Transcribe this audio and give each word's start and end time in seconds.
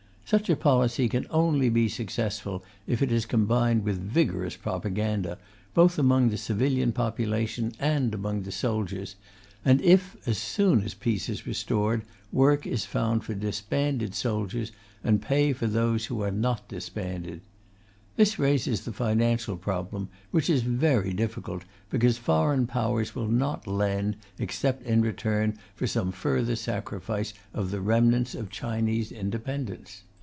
Such 0.23 0.49
a 0.49 0.55
policy 0.55 1.09
can 1.09 1.27
only 1.29 1.67
be 1.67 1.89
successful 1.89 2.63
if 2.87 3.01
it 3.01 3.11
is 3.11 3.25
combined 3.25 3.83
with 3.83 3.99
vigorous 3.99 4.55
propaganda, 4.55 5.37
both 5.73 5.99
among 5.99 6.29
the 6.29 6.37
civilian 6.37 6.93
population 6.93 7.73
and 7.81 8.13
among 8.13 8.43
the 8.43 8.51
soldiers, 8.53 9.17
and 9.65 9.81
if, 9.81 10.15
as 10.25 10.37
soon 10.37 10.83
as 10.83 10.93
peace 10.93 11.27
is 11.27 11.45
restored, 11.45 12.03
work 12.31 12.65
is 12.65 12.85
found 12.85 13.25
for 13.25 13.33
disbanded 13.33 14.15
soldiers 14.15 14.71
and 15.03 15.21
pay 15.21 15.51
for 15.51 15.67
those 15.67 16.05
who 16.05 16.21
are 16.23 16.31
not 16.31 16.65
disbanded. 16.69 17.41
This 18.15 18.39
raises 18.39 18.85
the 18.85 18.93
financial 18.93 19.57
problem, 19.57 20.07
which 20.29 20.49
is 20.49 20.61
very 20.61 21.11
difficult, 21.11 21.63
because 21.89 22.17
foreign 22.17 22.67
Powers 22.67 23.13
will 23.13 23.27
not 23.27 23.67
lend 23.67 24.15
except 24.39 24.83
in 24.85 25.01
return 25.01 25.57
for 25.75 25.87
some 25.87 26.13
further 26.13 26.55
sacrifice 26.55 27.33
of 27.53 27.69
the 27.69 27.81
remnants 27.81 28.33
of 28.33 28.49
Chinese 28.49 29.11
independence. 29.11 30.03